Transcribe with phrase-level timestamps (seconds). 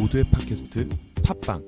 [0.00, 0.88] 모두의 팟캐스트
[1.22, 1.62] 팟빵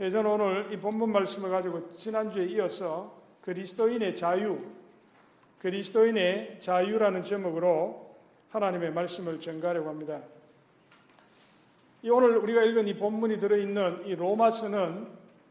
[0.00, 4.58] 예, 저는 오늘 이 본문 말씀을 가지고 지난주에 이어서 그리스도인의 자유,
[5.58, 8.16] 그리스도인의 자유라는 제목으로
[8.48, 10.20] 하나님의 말씀을 전가하려고 합니다.
[12.02, 15.08] 이 오늘 우리가 읽은 이 본문이 들어있는 이 로마서는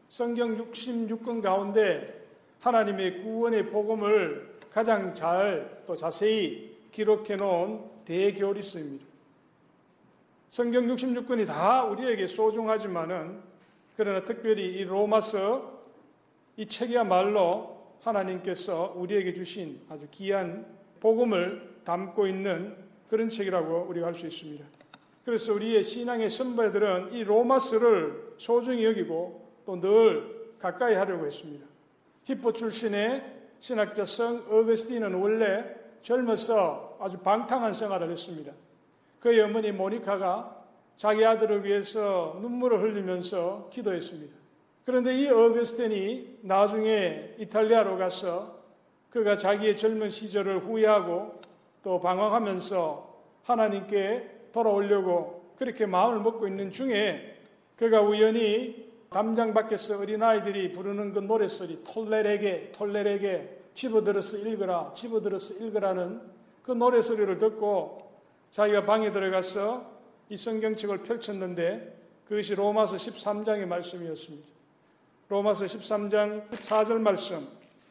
[0.08, 2.26] 성경 66권 가운데
[2.60, 9.13] 하나님의 구원의 복음을 가장 잘 또 자세히 기록해 놓은 대교리서입니다.
[10.54, 13.40] 성경 66권이 다 우리에게 소중하지만은
[13.96, 15.82] 그러나 특별히 이 로마서
[16.56, 20.64] 이 책이야말로 하나님께서 우리에게 주신 아주 귀한
[21.00, 22.76] 복음을 담고 있는
[23.10, 24.64] 그런 책이라고 우리가 할 수 있습니다.
[25.24, 31.66] 그래서 우리의 신앙의 선배들은 이 로마서를 소중히 여기고 또 늘 가까이 하려고 했습니다.
[32.22, 33.24] 히포 출신의
[33.58, 35.64] 신학자 성 어거스틴은 원래
[36.02, 38.52] 젊어서 아주 방탕한 생활을 했습니다.
[39.24, 40.54] 그의 어머니 모니카가
[40.96, 44.36] 자기 아들을 위해서 눈물을 흘리면서 기도했습니다.
[44.84, 48.58] 그런데 이 어거스틴이 나중에 이탈리아로 가서
[49.08, 51.40] 그가 자기의 젊은 시절을 후회하고
[51.82, 57.40] 또 방황하면서 하나님께 돌아오려고 그렇게 마음을 먹고 있는 중에
[57.76, 66.20] 그가 우연히 담장 밖에서 어린아이들이 부르는 그 노래소리 톨레레게 톨레레게 집어들어서 읽어라 집어들어서 읽으라는
[66.62, 68.03] 그 노래소리를 듣고
[68.54, 69.84] 자기가 방에 들어가서
[70.28, 71.92] 이 성경책을 펼쳤는데
[72.28, 74.46] 그것이 로마서 13장의 말씀이었습니다.
[75.28, 77.48] 로마서 13장 14절 말씀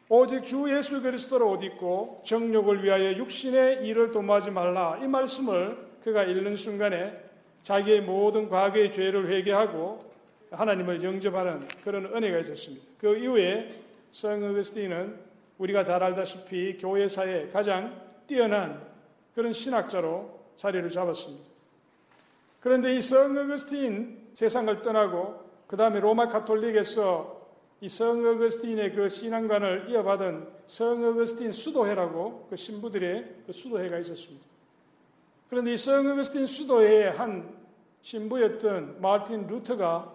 [0.08, 6.24] 오직 주 예수 그리스도로 옷 입고 정욕을 위하여 육신의 일을 도모하지 말라 이 말씀을 그가
[6.24, 7.12] 읽는 순간에
[7.62, 10.00] 자기의 모든 과거의 죄를 회개하고
[10.50, 12.86] 하나님을 영접하는 그런 은혜가 있었습니다.
[12.96, 13.68] 그 이후에
[14.10, 15.14] 성 어거스틴은
[15.58, 18.82] 우리가 잘 알다시피 교회사에 가장 뛰어난
[19.34, 21.44] 그런 신학자로 자리를 잡았습니다.
[22.60, 27.42] 그런데 이 성 어거스틴 세상을 떠나고 그 다음에 로마 카톨릭에서
[27.80, 34.46] 이 성 어거스틴의 그 신앙관을 이어받은 성 어거스틴 수도회라고 그 신부들의 그 수도회가 있었습니다.
[35.50, 37.54] 그런데 이 성 어거스틴 수도회의 한
[38.00, 40.12] 신부였던 마틴 루터가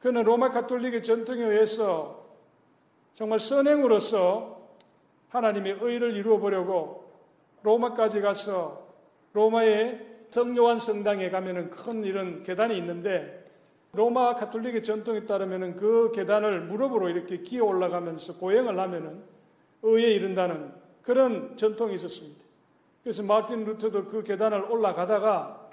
[0.00, 2.26] 그는 로마 카톨릭의 전통에 의해서
[3.14, 4.60] 정말 선행으로서
[5.30, 7.10] 하나님의 의를 이루어 보려고
[7.62, 8.89] 로마까지 가서
[9.32, 13.40] 로마의 성요한 성당에 가면은 큰 이런 계단이 있는데
[13.92, 19.22] 로마 카톨릭의 전통에 따르면은 그 계단을 무릎으로 이렇게 기어 올라가면서 고행을 하면은
[19.82, 22.40] 의에 이른다는 그런 전통이 있었습니다.
[23.02, 25.68] 그래서 마틴 루터도 그 계단을 올라가다가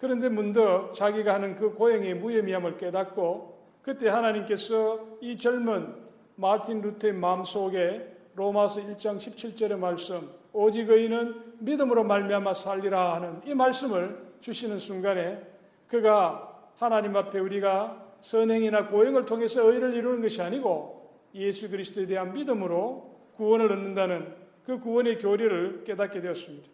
[0.00, 5.94] 그런데 문득 자기가 하는 그 고행의 무의미함을 깨닫고 그때 하나님께서 이 젊은
[6.34, 14.32] 마틴 루터의 마음속에 로마서 1장 17절의 말씀 오직 의인은 믿음으로 말미암아 살리라 하는 이 말씀을
[14.40, 15.40] 주시는 순간에
[15.88, 23.18] 그가 하나님 앞에 우리가 선행이나 고행을 통해서 의를 이루는 것이 아니고 예수 그리스도에 대한 믿음으로
[23.36, 26.68] 구원을 얻는다는 그 구원의 교리를 깨닫게 되었습니다.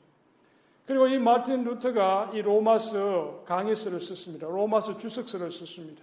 [0.87, 4.47] 그리고 이 마틴 루터가 이 로마서 강해서를 썼습니다.
[4.47, 6.03] 로마서 주석서를 썼습니다.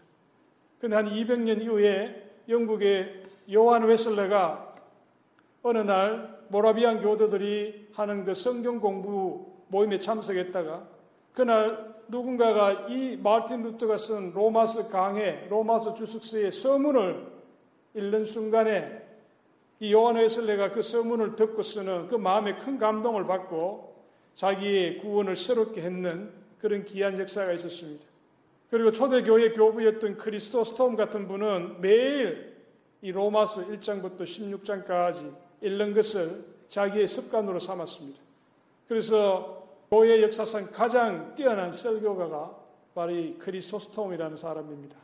[0.80, 4.75] 근데 한 200년 이후에 영국의 요한 웨슬레가
[5.68, 10.88] 어느 날 모라비안 교도들이 하는 그 성경 공부 모임에 참석했다가
[11.34, 17.26] 그날 누군가가 이 마틴 루터가 쓴 로마서 강해, 로마서 주석서의 서문을
[17.96, 19.02] 읽는 순간에
[19.80, 24.06] 이 요한 웨슬레가 그 서문을 듣고 쓰는 그 마음에 큰 감동을 받고
[24.36, 28.06] 자기의 구원을 새롭게 했는 그런 귀한 역사가 있었습니다.
[28.70, 32.54] 그리고 초대교회 교부였던 크리스토 스톰 같은 분은 매일
[33.02, 38.20] 이 로마서 1장부터 16장까지 읽는 것을 자기의 습관으로 삼았습니다.
[38.88, 42.54] 그래서 교회 역사상 가장 뛰어난 설교가가
[42.94, 44.98] 바로 이 크리소스톰이라는 사람입니다.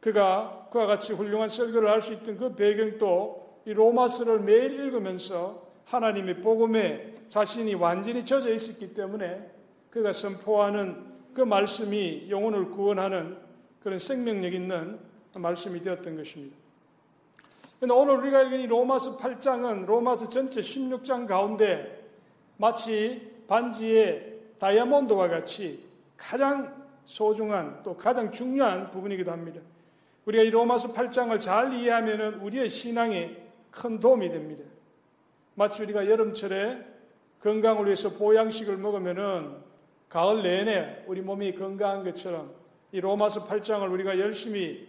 [0.00, 6.40] 그가 그와 같이 훌륭한 설교를 할 수 있던 그 배경도 이 로마서를 매일 읽으면서 하나님의
[6.40, 9.50] 복음에 자신이 완전히 젖어 있었기 때문에
[9.90, 11.04] 그가 선포하는
[11.34, 13.36] 그 말씀이 영혼을 구원하는
[13.82, 15.00] 그런 생명력 있는
[15.34, 16.56] 말씀이 되었던 것입니다.
[17.88, 22.06] 오늘 우리가 읽은 이 로마서 8장은 로마서 전체 16장 가운데
[22.58, 25.82] 마치 반지의 다이아몬드와 같이
[26.18, 26.74] 가장
[27.06, 29.62] 소중한 또 가장 중요한 부분이기도 합니다.
[30.26, 33.34] 우리가 이 로마서 8장을 잘 이해하면 우리의 신앙에
[33.70, 34.62] 큰 도움이 됩니다.
[35.54, 36.84] 마치 우리가 여름철에
[37.40, 39.56] 건강을 위해서 보양식을 먹으면은
[40.10, 42.52] 가을 내내 우리 몸이 건강한 것처럼
[42.92, 44.86] 이 로마서 8장을 우리가 열심히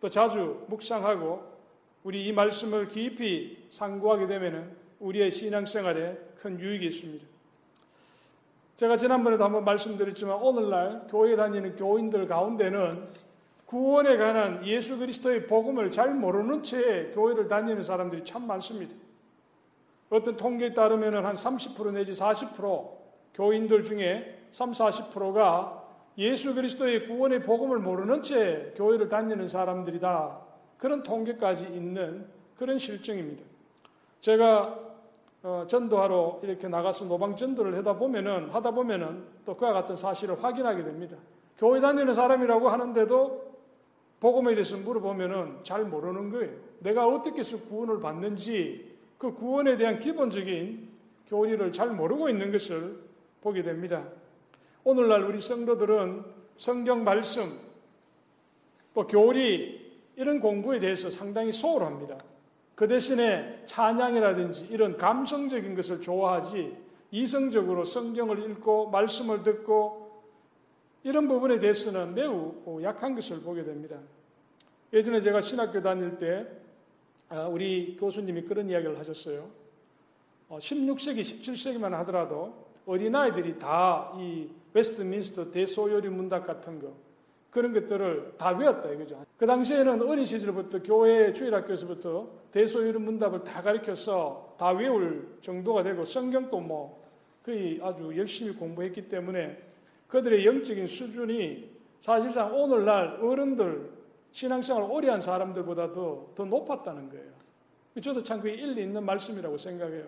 [0.00, 1.51] 또 자주 묵상하고
[2.04, 7.24] 우리 이 말씀을 깊이 상고하게 되면 우리의 신앙생활에 큰 유익이 있습니다.
[8.76, 13.08] 제가 지난번에도 한번 말씀드렸지만 오늘날 교회 다니는 교인들 가운데는
[13.66, 18.94] 구원에 관한 예수 그리스도의 복음을 잘 모르는 채 교회를 다니는 사람들이 참 많습니다.
[20.10, 22.90] 어떤 통계에 따르면 한 30% 내지 40%
[23.34, 25.88] 교인들 중에 3, 40%가
[26.18, 30.41] 예수 그리스도의 구원의 복음을 모르는 채 교회를 다니는 사람들이다.
[30.82, 32.26] 그런 통계까지 있는
[32.56, 33.44] 그런 실정입니다.
[34.20, 34.80] 제가
[35.44, 40.82] 어, 전도하러 이렇게 나가서 노방 전도를 하다 보면은 하다 보면은 또 그와 같은 사실을 확인하게
[40.82, 41.16] 됩니다.
[41.56, 43.52] 교회 다니는 사람이라고 하는데도
[44.18, 46.50] 복음에 대해서 물어보면은 잘 모르는 거예요.
[46.80, 50.88] 내가 어떻게 해서 구원을 받는지 그 구원에 대한 기본적인
[51.28, 52.98] 교리를 잘 모르고 있는 것을
[53.40, 54.02] 보게 됩니다.
[54.82, 56.24] 오늘날 우리 성도들은
[56.56, 57.56] 성경 말씀
[58.94, 59.81] 또 교리
[60.16, 62.18] 이런 공부에 대해서 상당히 소홀합니다.
[62.74, 66.76] 그 대신에 찬양이라든지 이런 감성적인 것을 좋아하지
[67.10, 70.22] 이성적으로 성경을 읽고 말씀을 듣고
[71.04, 73.96] 이런 부분에 대해서는 매우 약한 것을 보게 됩니다.
[74.92, 76.46] 예전에 제가 신학교 다닐 때
[77.28, 79.48] 아, 우리 교수님이 그런 이야기를 하셨어요.
[80.50, 82.54] 16세기, 어, 17세기만 하더라도
[82.86, 86.92] 어린아이들이 다 이 웨스트민스터 대소요리 문답 같은 거
[87.52, 89.24] 그런 것들을 다 외웠다 이거죠.
[89.36, 96.60] 그 당시에는 어린 시절부터 교회 주일학교에서부터 대소요리 문답을 다 가르쳐서 다 외울 정도가 되고 성경도
[96.60, 97.04] 뭐
[97.44, 99.58] 거의 아주 열심히 공부했기 때문에
[100.08, 101.70] 그들의 영적인 수준이
[102.00, 103.90] 사실상 오늘날 어른들
[104.30, 107.32] 신앙생활 오래 한 사람들보다도 더 높았다는 거예요.
[108.00, 110.06] 저도 참 그게 일리 있는 말씀이라고 생각해요.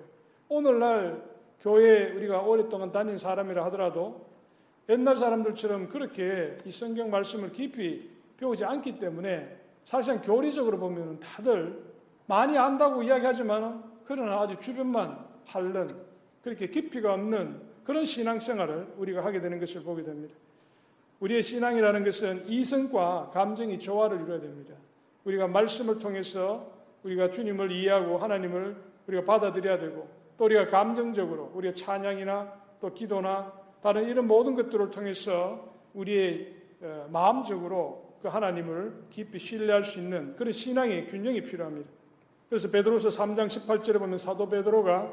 [0.49, 1.23] 오늘날
[1.61, 4.33] 교회 우리가 오랫동안 다닌 사람이라 하더라도
[4.88, 11.82] 옛날 사람들처럼 그렇게 이 성경 말씀을 깊이 배우지 않기 때문에 사실상 교리적으로 보면 다들
[12.26, 15.88] 많이 안다고 이야기하지만 그러나 아주 주변만 핥는
[16.42, 20.34] 그렇게 깊이가 없는 그런 신앙생활을 우리가 하게 되는 것을 보게 됩니다.
[21.20, 24.75] 우리의 신앙이라는 것은 이성과 감정이 조화를 이루어야 됩니다.
[25.25, 26.70] 우리가 말씀을 통해서
[27.02, 28.76] 우리가 주님을 이해하고 하나님을
[29.06, 33.52] 우리가 받아들여야 되고 또 우리가 감정적으로 우리의 찬양이나 또 기도나
[33.84, 40.52] 다른 이런 모든 것들을 통해서 우리의 어, 마음적으로 그 하나님을 깊이 신뢰할 수 있는 그런
[40.52, 41.90] 신앙의 균형이 필요합니다.
[42.48, 45.12] 그래서 베드로서 3장 18절에 보면 사도 베드로가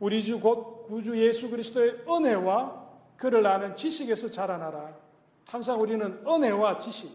[0.00, 4.96] 우리 주 곧 구주 예수 그리스도의 은혜와 그를 아는 지식에서 자라나라.
[5.46, 7.12] 항상 우리는 은혜와 지식,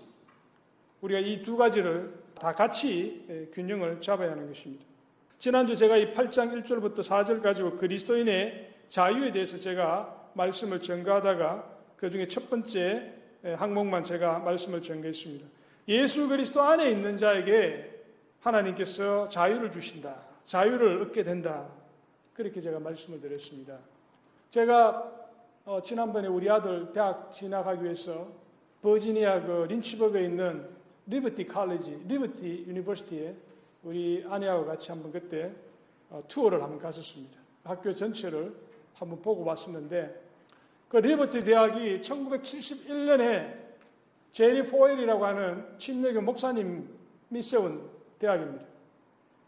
[1.01, 4.85] 우리가 이 두 가지를 다 같이 균형을 잡아야 하는 것입니다.
[5.38, 12.27] 지난주 제가 이 8장 1절부터 4절 가지고 그리스도인의 자유에 대해서 제가 말씀을 전가하다가 그 중에
[12.27, 13.13] 첫 번째
[13.44, 15.45] 항목만 제가 말씀을 전개했습니다.
[15.88, 18.03] 예수 그리스도 안에 있는 자에게
[18.39, 20.15] 하나님께서 자유를 주신다.
[20.45, 21.68] 자유를 얻게 된다.
[22.33, 23.80] 그렇게 제가 말씀을 드렸습니다.
[24.50, 25.12] 제가
[25.65, 28.27] 어, 지난번에 우리 아들 대학 진학하기 위해서
[28.81, 30.68] 버지니아 그 린치버그에 있는
[31.07, 33.36] 리버티 칼리지, 리버티 유니버시티에
[33.83, 35.51] 우리 아내하고 같이 한번 그때
[36.09, 37.39] 어, 투어를 한번 갔었습니다.
[37.63, 38.53] 학교 전체를
[38.94, 40.22] 한번 보고 왔었는데
[40.93, 43.51] 그 Liberty 대학이 1971년에
[44.31, 48.63] 제리 폴웰이라고 하는 침례교 목사님이 세운 대학입니다.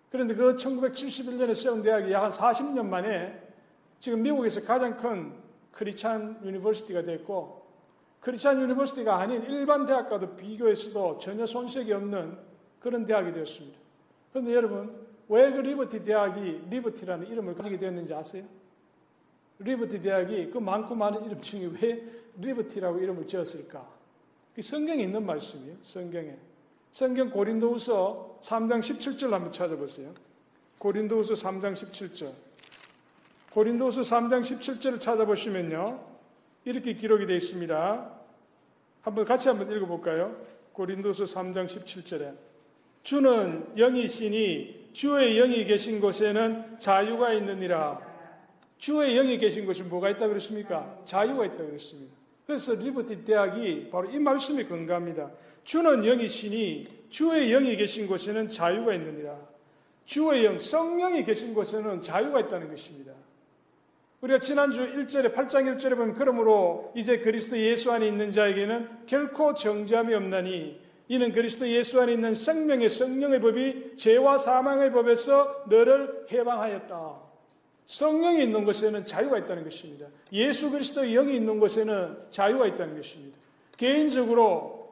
[0.09, 3.39] 그런데 그 1971년에 세운 대학이 약 한 40년 만에
[3.99, 5.33] 지금 미국에서 가장 큰
[5.71, 7.63] Christian university가 됐고
[8.21, 12.39] Christian university가 아닌 일반 대학과도 비교해서도 전혀 손색이 없는
[12.79, 13.77] 그런 대학이 되었습니다.
[14.31, 14.99] 그런데 여러분
[15.29, 18.45] 왜 그 Liberty 대학이 Liberty라는 이름을 가지게 되었는지 아세요?
[19.59, 22.03] Liberty 대학이 그 많고 많은 이름 중에 왜
[22.37, 23.87] Liberty라고 이름을 지었을까?
[24.53, 25.77] 그 성경에 있는 말씀이에요.
[25.81, 26.35] 성경에.
[26.91, 30.13] 성경 고린도후서 3장 17절 한번 찾아보세요.
[30.77, 32.31] 고린도후서 3장 17절.
[33.51, 35.99] 고린도후서 3장 17절을 찾아보시면요.
[36.65, 38.11] 이렇게 기록이 되어 있습니다.
[39.01, 40.35] 한번 같이 한번 읽어 볼까요?
[40.73, 42.35] 고린도서 3장 17절에
[43.03, 48.14] 주는 영이시니 주의 영이 계신 곳에는 자유가 있느니라.
[48.77, 50.99] 주의 영이 계신 곳에 뭐가 있다 그랬습니까?
[51.05, 52.13] 자유가 있다 그랬습니다.
[52.45, 55.31] 그래서 리버티 대학이 바로 이 말씀이 근거합니다.
[55.63, 59.35] 주는 영이시니 주의 영이 계신 곳에는 자유가 있느니라.
[60.05, 63.13] 주의 영, 성령이 계신 곳에는 자유가 있다는 것입니다.
[64.21, 70.13] 우리가 지난주 1절에 8장 1절에 보면 그러므로 이제 그리스도 예수 안에 있는 자에게는 결코 정죄함이
[70.13, 77.24] 없나니 이는 그리스도 예수 안에 있는 생명의 성령의 법이 죄와 사망의 법에서 너를 해방하였다.
[77.85, 80.07] 성령이 있는 곳에는 자유가 있다는 것입니다.
[80.31, 83.37] 예수 그리스도의 영이 있는 곳에는 자유가 있다는 것입니다.
[83.77, 84.85] 개인적으로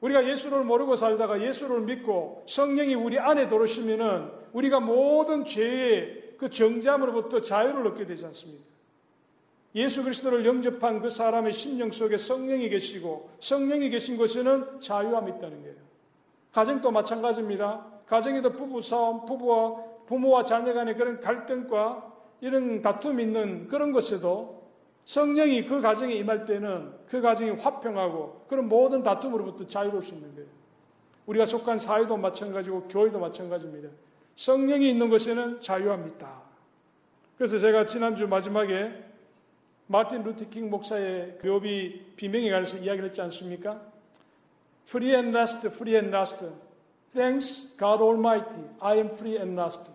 [0.00, 7.40] 우리가 예수를 모르고 살다가 예수를 믿고 성령이 우리 안에 들어오시면은 우리가 모든 죄의 그 정죄함으로부터
[7.40, 8.62] 자유를 얻게 되지 않습니까?
[9.74, 15.76] 예수 그리스도를 영접한 그 사람의 심령 속에 성령이 계시고 성령이 계신 곳에는 자유함이 있다는 거예요.
[16.52, 17.86] 가정도 마찬가지입니다.
[18.06, 24.64] 가정에도 부부 싸움, 부부와 부모와 자녀 간의 그런 갈등과 이런 다툼이 있는 그런 것에도
[25.04, 30.48] 성령이 그 가정에 임할 때는 그 가정이 화평하고 그런 모든 다툼으로부터 자유로울 수 있는 거예요.
[31.26, 33.88] 우리가 속한 사회도 마찬가지고 교회도 마찬가지입니다.
[34.36, 36.42] 성령이 있는 곳에는 자유함이 있다.
[37.36, 38.92] 그래서 제가 지난주 마지막에
[39.86, 43.80] 마틴 루티킹 목사의 교비 비명에 관해서 이야기를 했지 않습니까?
[44.86, 46.44] Free and last, free and last.
[47.10, 49.93] Thanks God Almighty, I am free and last.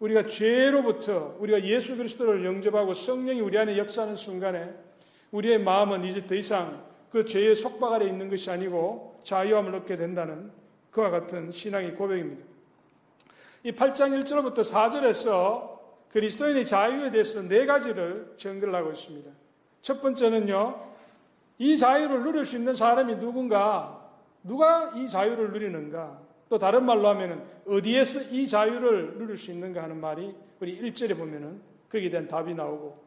[0.00, 4.74] 우리가 죄로부터 우리가 예수 그리스도를 영접하고 성령이 우리 안에 역사하는 순간에
[5.30, 10.50] 우리의 마음은 이제 더 이상 그 죄의 속박 아래 있는 것이 아니고 자유함을 얻게 된다는
[10.90, 12.44] 그와 같은 신앙의 고백입니다.
[13.64, 15.76] 이 8장 1절부터 4절에서
[16.10, 19.30] 그리스도인의 자유에 대해서 네 가지를 정글 하고 있습니다.
[19.80, 20.80] 첫 번째는요,
[21.58, 24.08] 이 자유를 누릴 수 있는 사람이 누군가,
[24.42, 30.00] 누가 이 자유를 누리는가, 또 다른 말로 하면은 어디에서 이 자유를 누릴 수 있는가 하는
[30.00, 31.60] 말이 우리 1절에 보면은
[31.90, 33.06] 거기에 대한 답이 나오고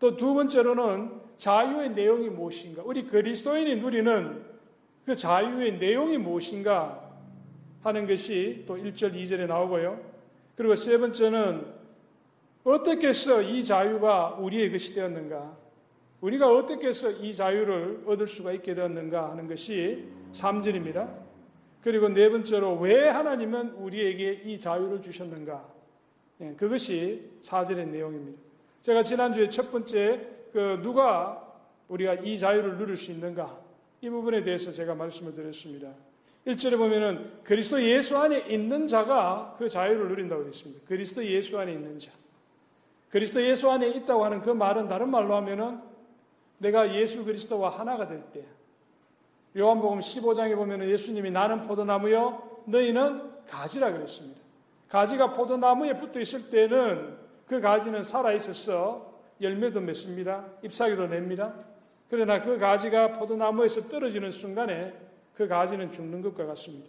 [0.00, 4.42] 또 두 번째로는 자유의 내용이 무엇인가, 우리 그리스도인이 누리는
[5.04, 7.10] 그 자유의 내용이 무엇인가
[7.82, 10.00] 하는 것이 또 1절, 2절에 나오고요.
[10.56, 11.66] 그리고 세 번째는
[12.64, 15.56] 어떻게 해서 이 자유가 우리의 것이 되었는가?
[16.20, 21.29] 우리가 어떻게 해서 이 자유를 얻을 수가 있게 되었는가 하는 것이 3절입니다.
[21.82, 25.66] 그리고 네 번째로 왜 하나님은 우리에게 이 자유를 주셨는가?
[26.42, 28.38] 예, 그것이 4절의 내용입니다.
[28.82, 31.46] 제가 지난주에 첫 번째 그 누가
[31.88, 33.58] 우리가 이 자유를 누릴 수 있는가?
[34.00, 35.92] 이 부분에 대해서 제가 말씀을 드렸습니다.
[36.46, 40.86] 1절에 보면은 그리스도 예수 안에 있는 자가 그 자유를 누린다고 되어 있습니다.
[40.86, 42.10] 그리스도 예수 안에 있는 자.
[43.10, 45.80] 그리스도 예수 안에 있다고 하는 그 말은 다른 말로 하면은
[46.58, 48.44] 내가 예수 그리스도와 하나가 될 때.
[49.56, 54.40] 요한복음 15장에 보면 예수님이 나는 포도나무요, 너희는 가지라 그랬습니다.
[54.88, 57.16] 가지가 포도나무에 붙어 있을 때는
[57.46, 60.46] 그 가지는 살아 있어서 열매도 맺습니다.
[60.62, 61.54] 잎사귀도 냅니다.
[62.08, 64.94] 그러나 그 가지가 포도나무에서 떨어지는 순간에
[65.34, 66.88] 그 가지는 죽는 것과 같습니다.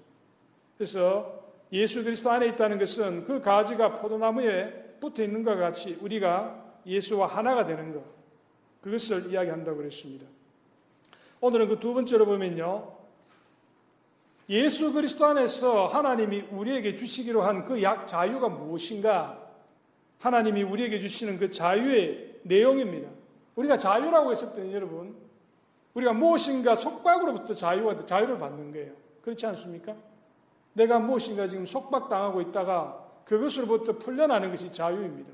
[0.77, 1.41] 그래서
[1.71, 7.65] 예수 그리스도 안에 있다는 것은 그 가지가 포도나무에 붙어 있는 것 같이 우리가 예수와 하나가
[7.65, 8.03] 되는 것,
[8.81, 10.25] 그것을 이야기한다고 그랬습니다.
[11.41, 12.87] 오늘은 그 두 번째로 보면요.
[14.49, 19.39] 예수 그리스도 안에서 하나님이 우리에게 주시기로 한그 자유가 무엇인가?
[20.19, 23.09] 하나님이 우리에게 주시는 그 자유의 내용입니다.
[23.55, 25.15] 우리가 자유라고 했을 때는 여러분,
[25.95, 28.93] 우리가 무엇인가 속박으로부터 자유가, 자유를 받는 거예요.
[29.23, 29.95] 그렇지 않습니까?
[30.73, 35.31] 내가 무엇인가 지금 속박당하고 있다가 그것으로부터 풀려나는 것이 자유입니다.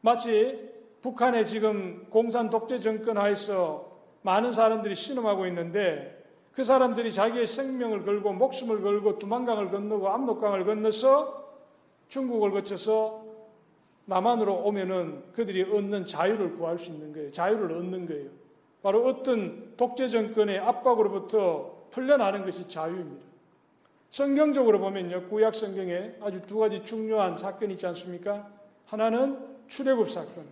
[0.00, 3.93] 마치 북한에 지금 공산 독재 정권 하에서
[4.24, 11.44] 많은 사람들이 신음하고 있는데 그 사람들이 자기의 생명을 걸고 목숨을 걸고 두만강을 건너고 압록강을 건너서
[12.08, 13.22] 중국을 거쳐서
[14.06, 17.30] 남한으로 오면은 그들이 얻는 자유를 구할 수 있는 거예요.
[17.32, 18.30] 자유를 얻는 거예요.
[18.82, 23.24] 바로 어떤 독재 정권의 압박으로부터 풀려나는 것이 자유입니다.
[24.08, 28.48] 성경적으로 보면요, 구약 성경에 아주 두 가지 중요한 사건이 있지 않습니까?
[28.86, 29.38] 하나는
[29.68, 30.46] 출애굽 사건.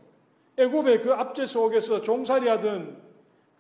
[0.58, 3.11] 애굽의 그 압제 속에서 종살이하던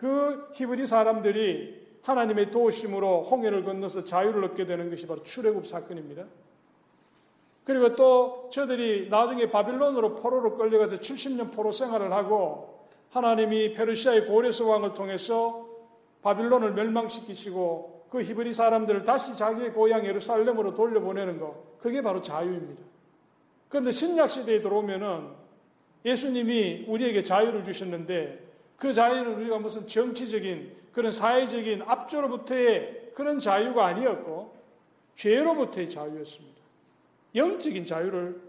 [0.02, 6.24] 그 히브리 사람들이 하나님의 도우심으로 홍해를 건너서 자유를 얻게 되는 것이 바로 출애굽 사건입니다.
[7.62, 12.80] 그리고 또 저들이 나중에 바빌론으로 포로로 끌려가서 70년 포로 생활을 하고
[13.10, 15.68] 하나님이 페르시아의 고레스 왕을 통해서
[16.22, 22.82] 바빌론을 멸망시키시고 그 히브리 사람들을 다시 자기의 고향 예루살렘으로 돌려보내는 것, 그게 바로 자유입니다.
[23.68, 25.28] 그런데 신약 시대에 들어오면은
[26.04, 28.51] 예수님이 우리에게 자유를 주셨는데
[28.82, 34.56] 그 자유는 우리가 무슨 정치적인 그런 사회적인 압조로부터의 그런 자유가 아니었고
[35.14, 36.60] 죄로부터의 자유였습니다.
[37.36, 38.40] 영적인 자유를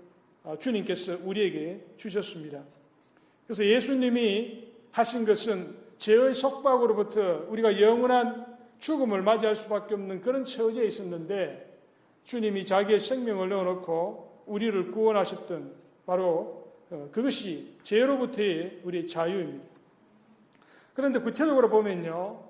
[0.43, 2.63] 아, 주님께서 우리에게 주셨습니다.
[3.45, 11.79] 그래서 예수님이 하신 것은 죄의 속박으로부터 우리가 영원한 죽음을 맞이할 수밖에 없는 그런 처지에 있었는데
[12.23, 15.75] 주님이 자기의 생명을 넣어놓고 우리를 구원하셨던
[16.07, 19.72] 바로 어, 그것이 죄로부터의 우리의 자유입니다.
[20.93, 22.43] 그런데 구체적으로 보면요.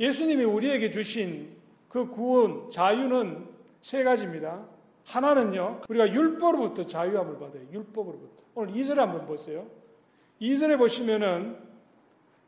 [0.00, 1.56] 예수님이 우리에게 주신
[1.88, 3.46] 그 구원, 자유는
[3.80, 4.66] 세 가지입니다.
[5.04, 7.62] 하나는요, 우리가 율법으로부터 자유함을 받아요.
[7.72, 8.44] 율법으로부터.
[8.54, 9.66] 오늘 2절 한번 보세요.
[10.40, 11.56] 2절에 보시면은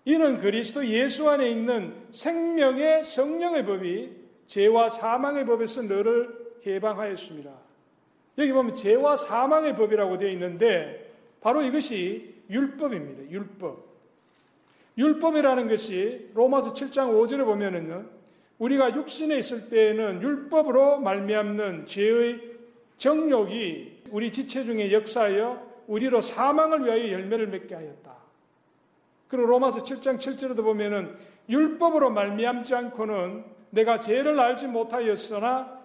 [0.05, 4.17] 이는 그리스도 예수 안에 있는 생명의 성령의 법이
[4.47, 7.51] 죄와 사망의 법에서 너를 해방하였습니다.
[8.39, 13.31] 여기 보면 죄와 사망의 법이라고 되어 있는데 바로 이것이 율법입니다.
[13.31, 13.88] 율법.
[14.99, 18.05] 율법이라는 것이 로마서 7장 5절에 보면은요.
[18.59, 22.41] 우리가 육신에 있을 때에는 율법으로 말미암는 죄의
[22.97, 28.13] 정욕이 우리 지체 중에 역사하여 우리로 사망을 위하여 열매를 맺게 하였다.
[29.29, 31.15] 그리고 로마서 7장 7절에도 보면은
[31.49, 35.79] 율법으로 말미암지 않고는 내가 죄를 알지 못하였으나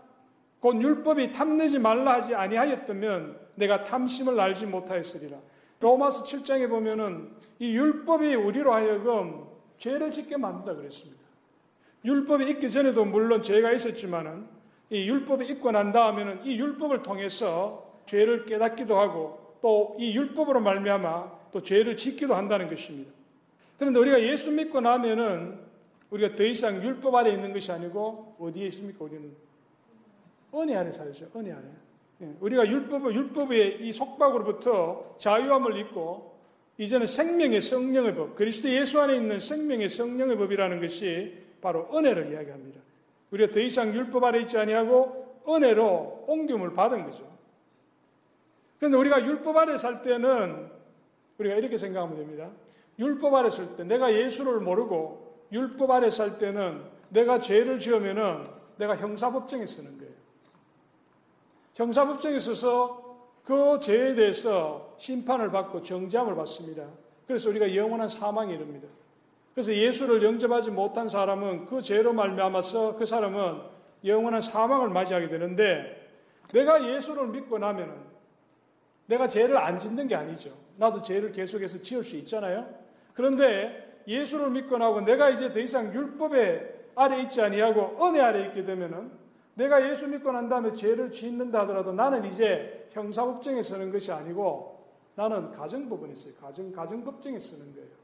[0.59, 5.37] 곧 율법이 탐내지 말라 하지 아니하였다면 내가 탐심을 알지 못하였으리라.
[5.83, 9.45] 로마서 7장에 보면은 이 율법이 우리로 하여금
[9.77, 11.21] 죄를 짓게 만든다 그랬습니다.
[12.05, 14.47] 율법이 있기 전에도 물론 죄가 있었지만은
[14.89, 21.51] 이 율법이 있고 난 다음에는 이 율법을 통해서 죄를 깨닫기도 하고 또 이 율법으로 말미암아
[21.51, 23.11] 또 죄를 짓기도 한다는 것입니다.
[23.77, 25.59] 그런데 우리가 예수 믿고 나면은
[26.11, 29.03] 우리가 더 이상 율법 아래 있는 것이 아니고 어디에 있습니까?
[29.03, 29.33] 우리는
[30.53, 31.29] 은혜 안에 살죠.
[31.35, 31.65] 은혜 안에.
[32.21, 36.33] 예, 우리가 율법, 율법의 이 속박으로부터 자유함을 입고
[36.77, 42.81] 이제는 생명의 성령의 법, 그리스도 예수 안에 있는 생명의 성령의 법이라는 것이 바로 은혜를 이야기합니다.
[43.31, 47.31] 우리가 더 이상 율법 아래 있지 아니하고 은혜로 옮김을 받은 거죠.
[48.79, 50.69] 그런데 우리가 율법 아래 살 때는
[51.37, 52.49] 우리가 이렇게 생각하면 됩니다.
[52.99, 58.97] 율법 아래 살 때, 내가 예수를 모르고 율법 아래 살 때는 내가 죄를 지으면은 내가
[58.97, 60.12] 형사법정에 쓰는 거예요.
[61.73, 63.03] 형사법정에 서서
[63.43, 66.87] 그 죄에 대해서 심판을 받고 정죄함을 받습니다.
[67.27, 68.87] 그래서 우리가 영원한 사망에 이릅니다.
[69.53, 73.61] 그래서 예수를 영접하지 못한 사람은 그 죄로 말미암아서 그 사람은
[74.05, 76.09] 영원한 사망을 맞이하게 되는데
[76.53, 77.93] 내가 예수를 믿고 나면은
[79.05, 80.51] 내가 죄를 안 짓는 게 아니죠.
[80.77, 82.67] 나도 죄를 계속해서 지을 수 있잖아요.
[83.13, 88.63] 그런데 예수를 믿고 나고 내가 이제 더 이상 율법에 아래 있지 아니하고 은혜 아래 있게
[88.63, 89.22] 되면은
[89.55, 94.73] 내가 예수 믿고 난 다음에 죄를 짓는다 하더라도 나는 이제 형사법정에 서는 것이 아니고
[95.15, 96.33] 나는 가정법원에 서요.
[96.41, 98.03] 가정, 가정법정에 서는 거예요.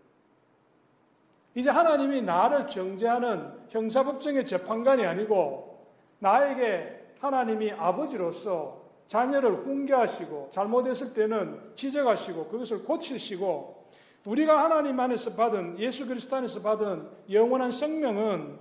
[1.56, 5.86] 이제 하나님이 나를 정죄하는 형사법정의 재판관이 아니고
[6.20, 13.88] 나에게 하나님이 아버지로서 자녀를 훈계하시고 잘못했을 때는 지적하시고 그것을 고치시고
[14.26, 18.60] 우리가 하나님 안에서 받은 예수 그리스도 안에서 받은 영원한 생명은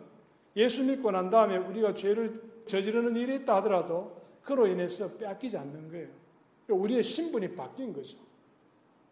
[0.56, 6.08] 예수 믿고 난 다음에 우리가 죄를 저지르는 일이 있다 하더라도 그로 인해서 빼앗기지 않는 거예요.
[6.68, 8.16] 우리의 신분이 바뀐 거죠.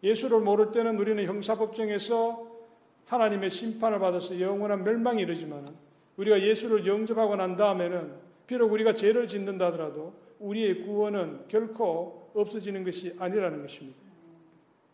[0.03, 2.57] 예수를 모를 때는 우리는 형사법정에서
[3.05, 5.67] 하나님의 심판을 받아서 영원한 멸망이 이르지만
[6.17, 8.13] 우리가 예수를 영접하고 난 다음에는
[8.45, 13.99] 비록 우리가 죄를 짓는다 하더라도 우리의 구원은 결코 없어지는 것이 아니라는 것입니다.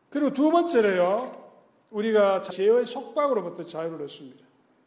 [0.10, 1.43] 그리고 두 번째로요,
[1.91, 4.42] 우리가 죄의 속박으로부터 자유를 얻습니다.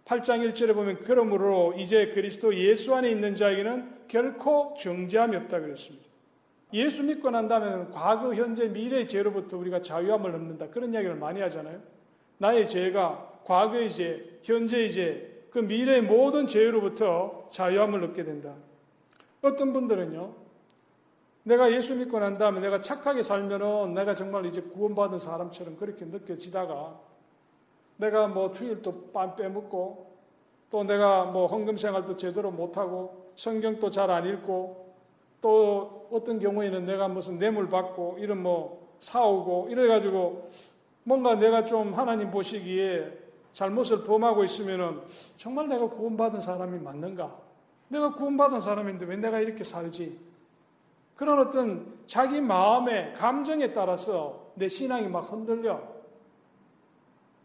[0.07, 6.07] 8장 1절에 보면 그러므로 이제 그리스도 예수 안에 있는 자에게는 결코 정죄함이 없다 그랬습니다.
[6.73, 10.69] 예수 믿고 난 다음에는 과거, 현재, 미래의 죄로부터 우리가 자유함을 얻는다.
[10.69, 11.81] 그런 이야기를 많이 하잖아요.
[12.38, 18.55] 나의 죄가 과거의 죄, 현재의 죄, 그 미래의 모든 죄로부터 자유함을 얻게 된다.
[19.42, 20.35] 어떤 분들은요,
[21.45, 27.01] 내가 예수 믿고 난 다음에 내가 착하게 살면은 내가 정말 이제 구원받은 사람처럼 그렇게 느껴지다가
[27.96, 30.06] 내가 뭐 주일도 빰 빼먹고
[30.70, 34.94] 또 내가 뭐 헌금 생활도 제대로 못하고 성경도 잘 안 읽고
[35.40, 40.48] 또 어떤 경우에는 내가 무슨 뇌물 받고 이런 뭐 사오고 이래가지고
[41.04, 43.12] 뭔가 내가 좀 하나님 보시기에
[43.52, 45.00] 잘못을 범하고 있으면은
[45.37, 47.35] 정말 내가 구원받은 사람이 맞는가?
[47.88, 50.18] 내가 구원받은 사람인데 왜 내가 이렇게 살지?
[51.14, 55.80] 그런 어떤 자기 마음의 감정에 따라서 내 신앙이 막 흔들려.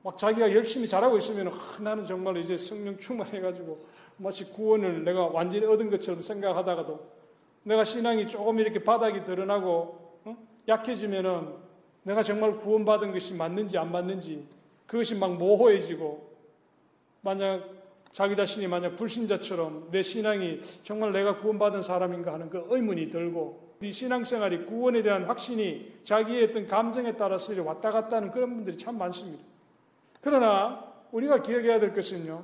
[0.04, 3.80] 막 자기가 열심히 잘하고 있으면 아, 나는 정말 이제 성령 충만해가지고
[4.18, 7.00] 마치 구원을 내가 완전히 얻은 것처럼 생각하다가도
[7.64, 10.38] 내가 신앙이 조금 이렇게 바닥이 드러나고 어?
[10.68, 11.54] 약해지면은
[12.04, 14.48] 내가 정말 구원받은 것이 맞는지 안 맞는지
[14.88, 16.32] 그것이 막 모호해지고
[17.22, 17.64] 만약
[18.12, 23.92] 자기 자신이 만약 불신자처럼 내 신앙이 정말 내가 구원받은 사람인가 하는 그 의문이 들고 이
[23.92, 29.44] 신앙생활이 구원에 대한 확신이 자기의 어떤 감정에 따라서 왔다 갔다 하는 그런 분들이 참 많습니다.
[30.22, 32.44] 그러나 우리가 기억해야 될 것은요.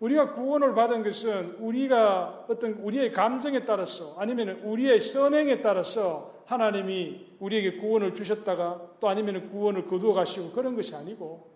[0.00, 7.78] 우리가 구원을 받은 것은 우리가 어떤 우리의 감정에 따라서 아니면 우리의 선행에 따라서 하나님이 우리에게
[7.78, 11.50] 구원을 주셨다가 또 아니면 구원을 거두어 가시고 그런 것이 아니고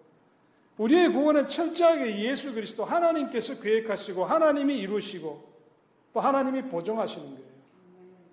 [0.79, 5.51] 우리의 구원은 철저하게 예수 그리스도 하나님께서 계획하시고 하나님이 이루시고
[6.15, 7.51] 또 하나님이 보정하시는 거예요.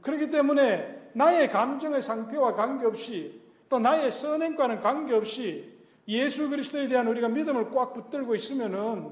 [0.01, 5.76] 그렇기 때문에 나의 감정의 상태와 관계없이 또 나의 선행과는 관계없이
[6.07, 9.11] 예수 그리스도에 대한 우리가 믿음을 꽉 붙들고 있으면은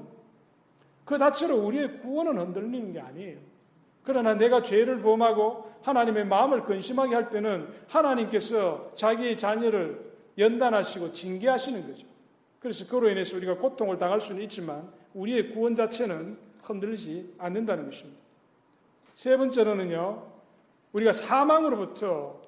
[1.04, 3.38] 그 자체로 우리의 구원은 흔들리는 게 아니에요.
[4.02, 12.06] 그러나 내가 죄를 범하고 하나님의 마음을 근심하게 할 때는 하나님께서 자기의 자녀를 연단하시고 징계하시는 거죠.
[12.60, 18.20] 그래서 그로 인해서 우리가 고통을 당할 수는 있지만 우리의 구원 자체는 흔들리지 않는다는 것입니다.
[19.14, 20.26] 세 번째로는요,
[20.92, 22.42] 우리가 사망으로부터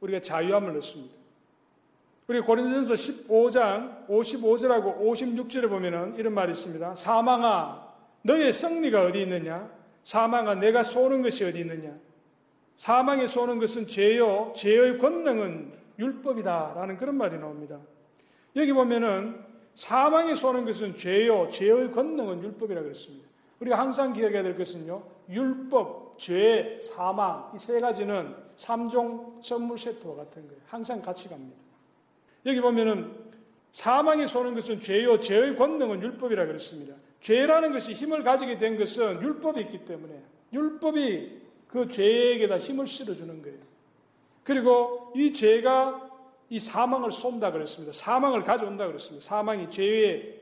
[0.00, 1.21] 우리가 자유함을 얻습니다.
[2.32, 6.94] 우리 고린도전서 15장 55절하고 56절에 보면은 이런 말이 있습니다.
[6.94, 7.92] 사망아,
[8.22, 9.70] 너의 승리가 어디 있느냐?
[10.02, 11.94] 사망아, 내가 쏘는 것이 어디 있느냐?
[12.78, 17.78] 사망에 쏘는 것은 죄요, 죄의 권능은 율법이다라는 그런 말이 나옵니다.
[18.56, 19.38] 여기 보면은
[19.74, 23.28] 사망에 쏘는 것은 죄요, 죄의 권능은 율법이라고 그랬습니다.
[23.60, 30.48] 우리가 항상 기억해야 될 것은요, 율법, 죄, 사망 이 세 가지는 3종 선물 세트와 같은
[30.48, 30.62] 거예요.
[30.66, 31.60] 항상 같이 갑니다.
[32.46, 33.12] 여기 보면은
[33.72, 36.94] 사망에 쏘는 것은 죄요, 죄의 권능은 율법이라고 그랬습니다.
[37.20, 40.20] 죄라는 것이 힘을 가지게 된 것은 율법이 있기 때문에
[40.52, 43.58] 율법이 그 죄에게다 힘을 실어주는 거예요.
[44.44, 46.10] 그리고 이 죄가
[46.50, 47.92] 이 사망을 쏜다 그랬습니다.
[47.92, 49.24] 사망을 가져온다 그랬습니다.
[49.24, 50.40] 사망이 죄의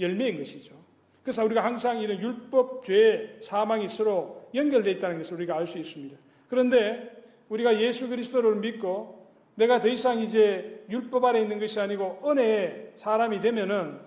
[0.00, 0.74] 열매인 것이죠.
[1.22, 6.16] 그래서 우리가 항상 이런 율법, 죄, 사망이 서로 연결되어 있다는 것을 우리가 알 수 있습니다.
[6.48, 9.13] 그런데 우리가 예수 그리스도를 믿고
[9.56, 13.98] 내가 더 이상 이제 율법 아래 있는 것이 아니고 은혜의 사람이 되면은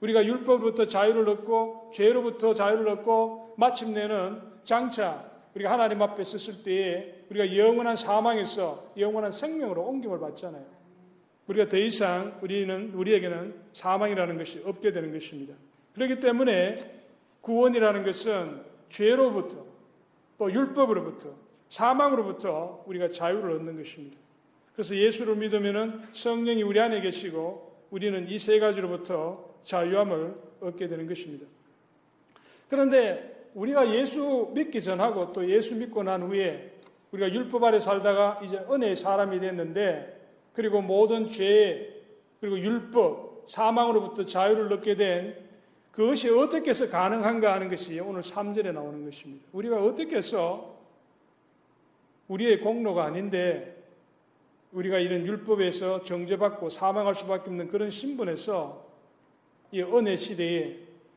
[0.00, 7.56] 우리가 율법으로부터 자유를 얻고 죄로부터 자유를 얻고 마침내는 장차 우리가 하나님 앞에 섰을 때에 우리가
[7.56, 10.64] 영원한 사망에서 영원한 생명으로 옮김을 받잖아요.
[11.46, 15.54] 우리가 더 이상 우리는 우리에게는 사망이라는 것이 없게 되는 것입니다.
[15.94, 16.76] 그렇기 때문에
[17.40, 19.64] 구원이라는 것은 죄로부터
[20.38, 21.30] 또 율법으로부터
[21.68, 24.18] 사망으로부터 우리가 자유를 얻는 것입니다.
[24.76, 31.46] 그래서 예수를 믿으면 성령이 우리 안에 계시고 우리는 이 세 가지로부터 자유함을 얻게 되는 것입니다.
[32.68, 36.72] 그런데 우리가 예수 믿기 전하고 또 예수 믿고 난 후에
[37.10, 40.20] 우리가 율법 아래 살다가 이제 은혜의 사람이 됐는데
[40.52, 42.02] 그리고 모든 죄
[42.40, 45.36] 그리고 율법 사망으로부터 자유를 얻게 된
[45.90, 49.46] 그것이 어떻게 해서 가능한가 하는 것이 오늘 3절에 나오는 것입니다.
[49.52, 50.76] 우리가 어떻게 해서
[52.28, 53.75] 우리의 공로가 아닌데
[54.72, 58.84] 우리가 이런 율법에서 정죄받고 사망할 수밖에 없는 그런 신분에서
[59.72, 60.76] 이 은혜 시대에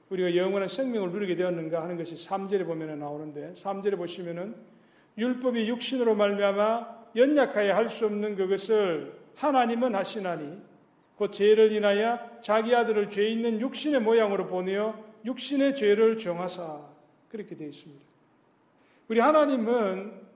[0.10, 4.56] 우리가 영원한 생명을 누리게 되었는가 하는 것이 3절에 보면 나오는데 3절에 보시면은
[5.18, 10.62] 율법이 육신으로 말미암아 연약하여 할 수 없는 그것을 하나님은 하시나니
[11.16, 16.80] 곧 죄를 인하여 자기 아들을 죄 있는 육신의 모양으로 보내어 육신의 죄를 정하사
[17.30, 18.02] 그렇게 되어 있습니다.
[19.10, 20.29] 우리 하나님은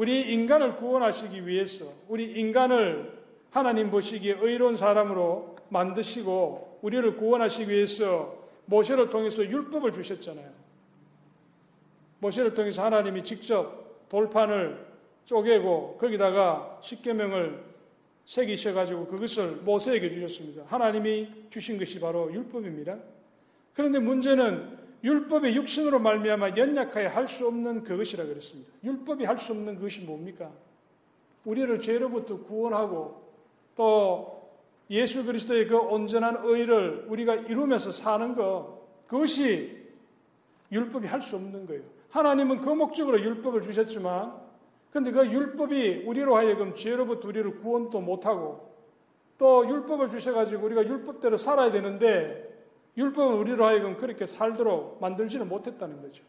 [0.00, 3.18] 우리 인간을 구원하시기 위해서 우리 인간을
[3.50, 8.34] 하나님 보시기에 의로운 사람으로 만드시고 우리를 구원하시기 위해서
[8.64, 10.48] 모세를 통해서 율법을 주셨잖아요.
[12.20, 14.86] 모세를 통해서 하나님이 직접 돌판을
[15.26, 17.62] 쪼개고 거기다가 십계명을
[18.24, 20.62] 새기셔 가지고 그것을 모세에게 주셨습니다.
[20.66, 22.96] 하나님이 주신 것이 바로 율법입니다.
[23.74, 28.70] 그런데 문제는 율법의 육신으로 말미암아 연약하여 할 수 없는 그것이라 그랬습니다.
[28.84, 30.50] 율법이 할 수 없는 그것이 뭡니까?
[31.44, 33.22] 우리를 죄로부터 구원하고
[33.76, 34.40] 또
[34.90, 39.78] 예수 그리스도의 그 온전한 의를 우리가 이루면서 사는 것, 그것이
[40.72, 41.82] 율법이 할 수 없는 거예요.
[42.10, 44.34] 하나님은 그 목적으로 율법을 주셨지만,
[44.92, 48.68] 근데 그 율법이 우리로 하여금 죄로부터 우리를 구원도 못하고,
[49.38, 52.49] 또 율법을 주셔가지고 우리가 율법대로 살아야 되는데,
[53.00, 56.22] 율법은 우리로 하여금 그렇게 살도록 만들지는 못했다는 거죠.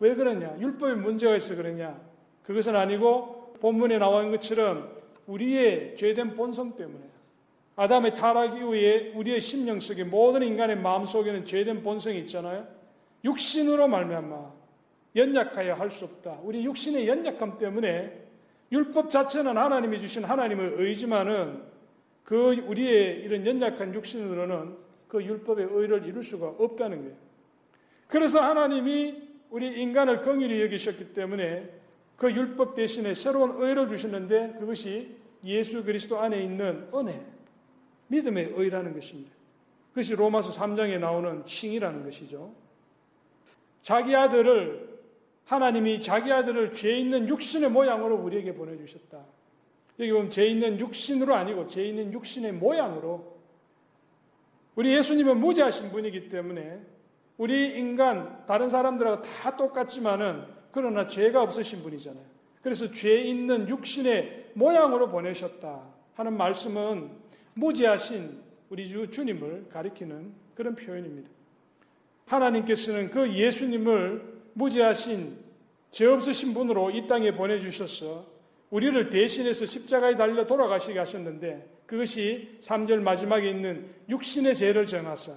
[0.00, 0.56] 왜 그러냐?
[0.58, 2.00] 율법에 문제가 있어 그러냐?
[2.42, 4.90] 그것은 아니고 본문에 나와 있는 것처럼
[5.26, 7.04] 우리의 죄된 본성 때문에
[7.76, 12.66] 아담의 타락 이후에 우리의 심령 속에 모든 인간의 마음 속에는 죄된 본성이 있잖아요.
[13.24, 14.52] 육신으로 말미암아
[15.14, 16.38] 연약하여 할 수 없다.
[16.42, 18.18] 우리 육신의 연약함 때문에
[18.72, 21.62] 율법 자체는 하나님이 주신 하나님의 의지만은
[22.24, 24.76] 그 우리의 이런 연약한 육신으로는
[25.12, 27.14] 그 율법의 의를 이룰 수가 없다는 거예요.
[28.08, 31.68] 그래서 하나님이 우리 인간을 긍휼히 여기셨기 때문에
[32.16, 37.20] 그 율법 대신에 새로운 의를 주셨는데 그것이 예수 그리스도 안에 있는 은혜.
[38.06, 39.30] 믿음의 의라는 것입니다.
[39.90, 42.54] 그것이 로마서 3장에 나오는 칭이라는 것이죠.
[43.82, 44.98] 자기 아들을
[45.44, 49.22] 하나님이 자기 아들을 죄 있는 육신의 모양으로 우리에게 보내주셨다.
[49.98, 53.41] 여기 보면 죄 있는 육신으로 아니고 죄 있는 육신의 모양으로
[54.74, 56.80] 우리 예수님은 무죄하신 분이기 때문에
[57.36, 62.24] 우리 인간 다른 사람들하고 다 똑같지만은 그러나 죄가 없으신 분이잖아요.
[62.62, 65.82] 그래서 죄 있는 육신의 모양으로 보내셨다
[66.14, 67.10] 하는 말씀은
[67.54, 71.28] 무지하신 우리 주 주님을 가리키는 그런 표현입니다.
[72.26, 74.22] 하나님께서는 그 예수님을
[74.54, 75.36] 무지하신
[75.90, 78.26] 죄 없으신 분으로 이 땅에 보내주셔서
[78.70, 85.34] 우리를 대신해서 십자가에 달려 돌아가시게 하셨는데 그것이 3절 마지막에 있는 육신의 죄를 정하사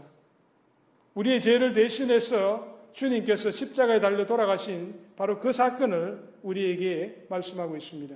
[1.14, 8.16] 우리의 죄를 대신해서 주님께서 십자가에 달려 돌아가신 바로 그 사건을 우리에게 말씀하고 있습니다.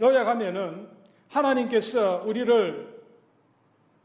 [0.00, 0.86] 요약하면은
[1.30, 2.96] 하나님께서 우리를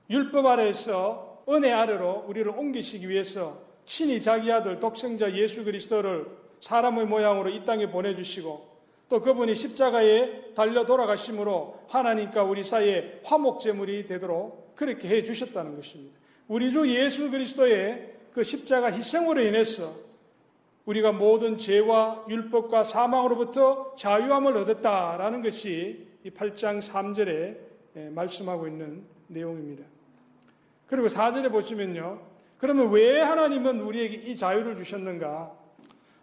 [0.09, 6.25] 율법 아래에서 은혜 아래로 우리를 옮기시기 위해서 친히 자기 아들 독생자 예수 그리스도를
[6.59, 8.72] 사람의 모양으로 이 땅에 보내주시고
[9.13, 16.17] 또 그분이 십자가에 달려 돌아가심으로 하나님과 우리 사이에 화목제물이 되도록 그렇게 해 주셨다는 것입니다.
[16.47, 19.93] 우리 주 예수 그리스도의 그 십자가 희생으로 인해서
[20.85, 27.57] 우리가 모든 죄와 율법과 사망으로부터 자유함을 얻었다라는 것이 이 8장 3절에
[27.95, 29.83] 예, 말씀하고 있는 내용입니다.
[30.87, 32.19] 그리고 4절에 보시면요.
[32.57, 35.51] 그러면 왜 하나님은 우리에게 이 자유를 주셨는가?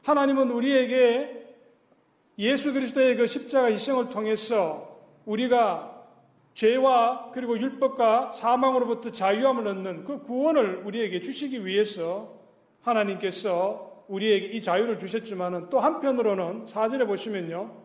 [0.02, 1.39] 하나님은 우리에게
[2.40, 6.06] 예수 그리스도의 그 십자가 희생을 통해서 우리가
[6.54, 12.34] 죄와 그리고 율법과 사망으로부터 자유함을 얻는 그 구원을 우리에게 주시기 위해서
[12.80, 17.76] 하나님께서 우리에게 이 자유를 주셨지만은 또 한편으로는 사절에 보시면요.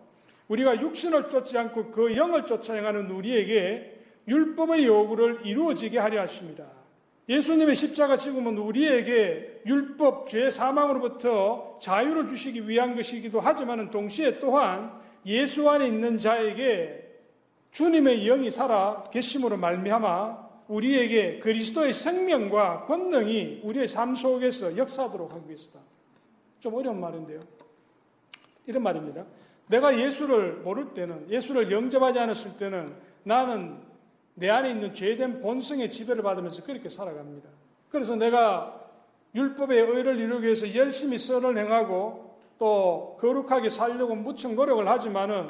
[0.47, 6.65] 우리가 육신을 쫓지 않고 그 영을 쫓아 행하는 우리에게 율법의 요구를 이루어지게 하려 하십니다.
[7.27, 14.91] 예수님의 십자가 지금은 우리에게 율법, 죄, 사망으로부터 자유를 주시기 위한 것이기도 하지만 동시에 또한
[15.25, 17.03] 예수 안에 있는 자에게
[17.71, 25.79] 주님의 영이 살아 계심으로 말미암아 우리에게 그리스도의 생명과 권능이 우리의 삶 속에서 역사하도록 하기 위해서다.
[26.59, 27.39] 좀 어려운 말인데요.
[28.65, 29.25] 이런 말입니다.
[29.67, 33.77] 내가 예수를 모를 때는, 예수를 영접하지 않았을 때는 나는
[34.35, 37.49] 내 안에 있는 죄된 본성의 지배를 받으면서 그렇게 살아갑니다.
[37.89, 38.81] 그래서 내가
[39.33, 45.47] 율법의 의를 이루기 위해서 열심히 선을 행하고 또 거룩하게 살려고 무척 노력을 하지만은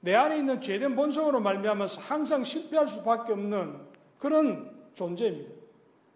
[0.00, 3.80] 내 안에 있는 죄된 본성으로 말미암아서 항상 실패할 수밖에 없는
[4.18, 5.50] 그런 존재입니다.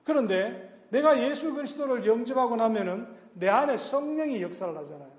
[0.05, 5.11] 그런데 내가 예수 그리스도를 영접하고 나면은 내 안에 성령이 역사를 하잖아요.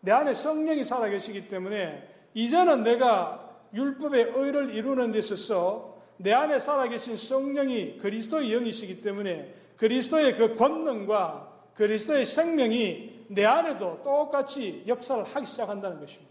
[0.00, 5.89] 내 안에 성령이 살아계시기 때문에 이제는 내가 율법의 의를 이루는 데 있어서
[6.22, 14.84] 내 안에 살아계신 성령이 그리스도의 영이시기 때문에 그리스도의 그 권능과 그리스도의 생명이 내 안에도 똑같이
[14.86, 16.30] 역사를 하기 시작한다는 것입니다.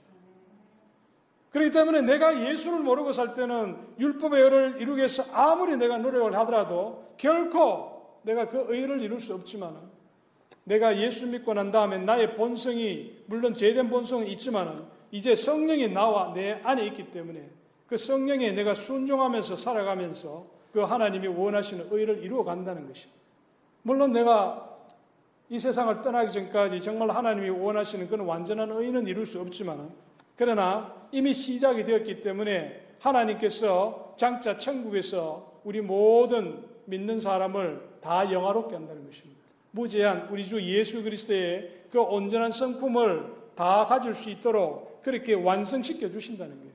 [1.49, 7.15] 그렇기 때문에 내가 예수를 모르고 살 때는 율법의 의를 이루기 위해서 아무리 내가 노력을 하더라도
[7.17, 9.75] 결코 내가 그 의를 이룰 수 없지만
[10.65, 16.61] 내가 예수 믿고 난 다음에 나의 본성이 물론 제된 본성은 있지만 이제 성령이 나와 내
[16.63, 17.49] 안에 있기 때문에
[17.89, 23.19] 그 성령에 내가 순종하면서 살아가면서 그 하나님이 원하시는 의를 이루어 간다는 것입니다.
[23.81, 24.77] 물론 내가
[25.49, 29.89] 이 세상을 떠나기 전까지 정말 하나님이 원하시는 그런 완전한 의는 이룰 수 없지만
[30.35, 39.05] 그러나 이미 시작이 되었기 때문에 하나님께서 장차 천국에서 우리 모든 믿는 사람을 다 영화롭게 한다는
[39.05, 39.39] 것입니다.
[39.71, 46.55] 무제한 우리 주 예수 그리스도의 그 온전한 성품을 다 가질 수 있도록 그렇게 완성시켜 주신다는
[46.59, 46.68] 거예요.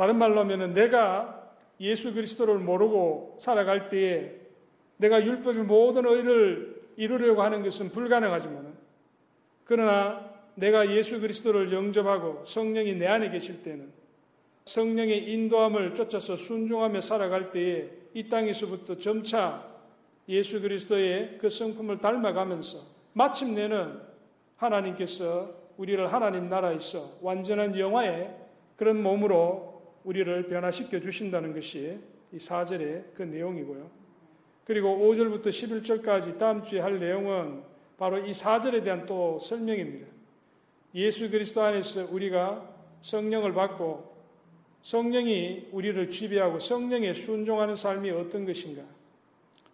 [0.00, 4.32] 다른 말로 하면 내가 예수 그리스도를 모르고 살아갈 때에
[4.96, 8.72] 내가 율법의 모든 의를 이루려고 하는 것은 불가능하지만
[9.64, 13.92] 그러나 내가 예수 그리스도를 영접하고 성령이 내 안에 계실 때는
[14.64, 19.66] 성령의 인도함을 쫓아서 순종하며 살아갈 때에 이 땅에서부터 점차
[20.30, 22.78] 예수 그리스도의 그 성품을 닮아가면서
[23.12, 24.00] 마침내는
[24.56, 28.34] 하나님께서 우리를 하나님 나라에서 완전한 영화의
[28.76, 29.69] 그런 몸으로
[30.04, 31.98] 우리를 변화시켜 주신다는 것이
[32.32, 33.90] 이 4절의 그 내용이고요.
[34.64, 37.62] 그리고 5절부터 11절까지 다음 주에 할 내용은
[37.98, 40.06] 바로 이 4절에 대한 또 설명입니다.
[40.94, 42.68] 예수 그리스도 안에서 우리가
[43.02, 44.10] 성령을 받고
[44.82, 48.82] 성령이 우리를 지배하고 성령에 순종하는 삶이 어떤 것인가?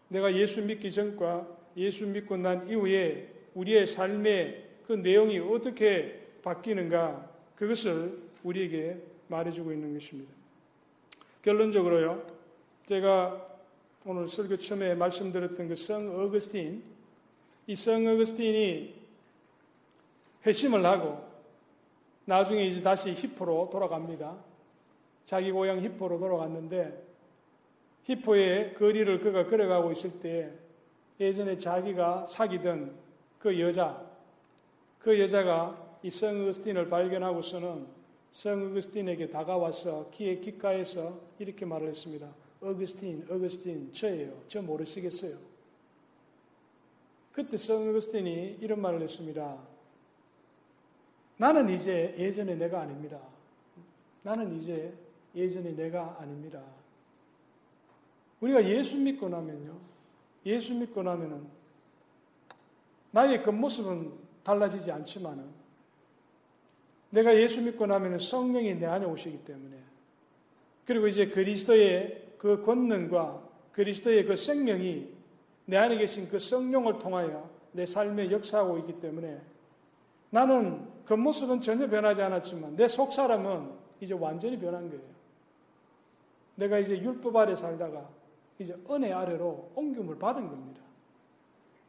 [0.08, 7.30] 내가 예수 믿기 전과 예수 믿고 난 이후에 우리의 삶의 그 내용이 어떻게 바뀌는가?
[7.54, 8.96] 그것을 우리에게
[9.28, 10.32] 말해주고 있는 것입니다.
[11.42, 12.26] 결론적으로요,
[12.86, 13.46] 제가
[14.04, 16.82] 오늘 설교 처음에 말씀드렸던 그 성 어거스틴,
[17.66, 18.94] 이 성 어거스틴이
[20.46, 21.24] 회심을 하고
[22.24, 24.36] 나중에 이제 다시 히포로 돌아갑니다.
[25.26, 27.02] 자기 고향 히포로 돌아갔는데
[28.04, 30.52] 히포의 거리를 그가 걸어가고 있을 때
[31.18, 32.94] 예전에 자기가 사귀던
[33.40, 34.00] 그 여자,
[35.00, 37.86] 그 여자가 이 성 어거스틴을 발견하고서는
[38.36, 42.30] 성 어거스틴에게 다가와서 키의 귓가에서 이렇게 말을 했습니다.
[42.60, 44.42] 어거스틴, 어거스틴, 저예요.
[44.46, 45.38] 저 모르시겠어요?
[47.32, 49.56] 그때 성 어거스틴이 이런 말을 했습니다.
[51.38, 53.18] 나는 이제 예전의 내가 아닙니다.
[54.22, 54.92] 나는 이제
[55.34, 56.62] 예전의 내가 아닙니다.
[58.40, 59.78] 우리가 예수 믿고 나면요.
[60.44, 61.48] 예수 믿고 나면은
[63.12, 65.55] 나의 겉모습은 달라지지 않지만은
[67.16, 69.74] 내가 예수 믿고 나면은 성령이 내 안에 오시기 때문에
[70.84, 75.08] 그리고 이제 그리스도의 그 권능과 그리스도의 그 생명이
[75.64, 79.40] 내 안에 계신 그 성령을 통하여 내 삶에 역사하고 있기 때문에
[80.28, 85.02] 나는 겉모습은 전혀 변하지 않았지만 내 속 사람은 이제 완전히 변한 거예요.
[86.56, 88.06] 내가 이제 율법 아래 살다가
[88.58, 90.82] 이제 은혜 아래로 옮김을 받은 겁니다.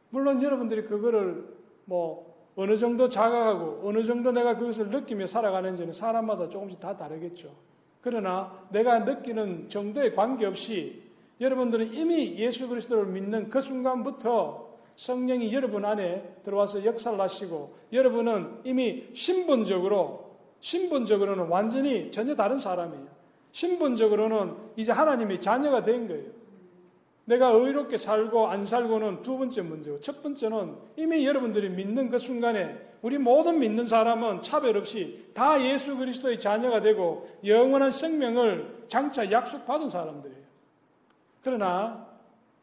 [0.08, 1.46] 물론 여러분들이 그거를
[1.84, 2.27] 뭐
[2.58, 7.54] 어느 정도 자각하고 어느 정도 내가 그것을 느끼며 살아가는지는 사람마다 조금씩 다 다르겠죠.
[8.00, 11.00] 그러나 내가 느끼는 정도에 관계없이
[11.40, 19.06] 여러분들은 이미 예수 그리스도를 믿는 그 순간부터 성령이 여러분 안에 들어와서 역사를 하시고 여러분은 이미
[19.12, 23.06] 신분적으로 신분적으로는 완전히 전혀 다른 사람이에요.
[23.52, 26.24] 신분적으로는 이제 하나님의 자녀가 된 거예요.
[27.28, 32.88] 내가 의롭게 살고 안 살고는 두 번째 문제고 첫 번째는 이미 여러분들이 믿는 그 순간에
[33.02, 39.90] 우리 모든 믿는 사람은 차별 없이 다 예수 그리스도의 자녀가 되고 영원한 생명을 장차 약속받은
[39.90, 40.42] 사람들이에요.
[41.42, 42.08] 그러나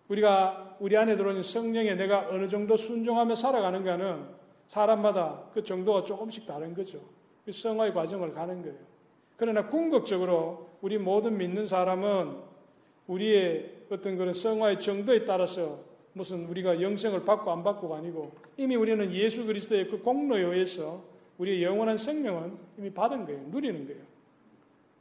[0.07, 4.25] 우리가 우리 안에 들어오는 성령에 내가 어느 정도 순종하며 살아가는가는
[4.67, 6.99] 사람마다 그 정도가 조금씩 다른 거죠.
[7.45, 8.77] 그 성화의 과정을 가는 거예요.
[9.37, 12.54] 그러나 궁극적으로 우리 모든 믿는 사람은
[13.07, 15.79] 우리의 어떤 그런 성화의 정도에 따라서
[16.13, 21.03] 무슨 우리가 영생을 받고 안 받고가 아니고 이미 우리는 예수 그리스도의 그 공로에 의해서
[21.37, 23.41] 우리의 영원한 생명은 이미 받은 거예요.
[23.49, 24.01] 누리는 거예요.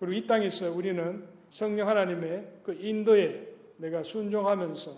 [0.01, 4.91] 그리고 이 땅에서 우리는 성령 하나님의 그 인도에 내가 순종하면서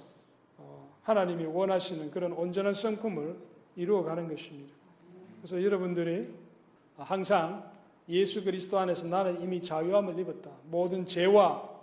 [0.58, 3.36] 어, 하나님이 원하시는 그런 온전한 성품을
[3.76, 4.74] 이루어가는 것입니다.
[5.40, 6.28] 그래서 여러분들이
[6.96, 7.70] 항상
[8.08, 10.50] 예수 그리스도 안에서 나는 이미 자유함을 입었다.
[10.70, 11.75] 모든 죄와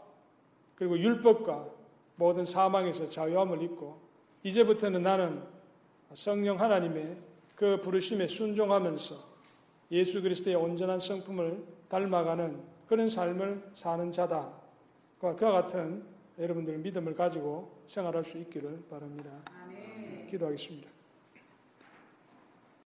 [0.75, 1.67] 그리고 율법과
[2.15, 3.99] 모든 사망에서 자유함을 입고
[4.43, 5.41] 이제부터는 나는
[6.13, 7.17] 성령 하나님의
[7.55, 9.33] 그 부르심에 순종하면서
[9.91, 14.51] 예수 그리스도의 온전한 성품을 닮아가는 그런 삶을 사는 자다.
[15.19, 16.03] 그와 같은
[16.38, 19.29] 여러분들 믿음을 가지고 생활할 수 있기를 바랍니다.
[20.29, 20.92] 기도하겠습니다.